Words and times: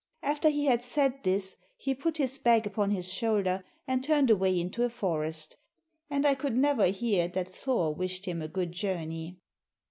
After 0.23 0.49
he 0.49 0.65
had 0.65 0.81
said 0.81 1.21
this, 1.21 1.57
he 1.77 1.93
put 1.93 2.17
his 2.17 2.39
bag 2.39 2.65
upon 2.65 2.89
his 2.89 3.13
shoulder 3.13 3.63
and 3.87 4.03
turned 4.03 4.31
away 4.31 4.59
into 4.59 4.83
a 4.83 4.89
forest; 4.89 5.57
and 6.09 6.25
I 6.25 6.33
could 6.33 6.57
never 6.57 6.87
hear 6.87 7.27
that 7.27 7.47
Thor 7.49 7.93
wished 7.93 8.25
him 8.25 8.41
a 8.41 8.47
good 8.47 8.71
journey. 8.71 9.37